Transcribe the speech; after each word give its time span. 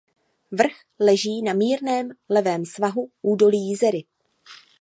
Vrch 0.51 0.79
leží 0.99 1.41
na 1.41 1.53
mírném 1.53 2.11
levém 2.29 2.65
svahu 2.65 3.09
údolí 3.21 3.67
Jizery. 3.69 4.05